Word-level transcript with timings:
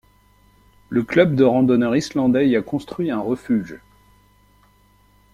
Le 0.89 1.03
club 1.03 1.35
de 1.35 1.43
randonneurs 1.43 1.95
islandais 1.95 2.49
y 2.49 2.55
a 2.55 2.63
construit 2.63 3.11
un 3.11 3.19
refuge. 3.19 3.77